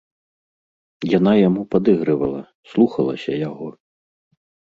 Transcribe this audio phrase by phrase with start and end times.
[1.17, 3.67] Яна яму падыгрывала, слухалася яго.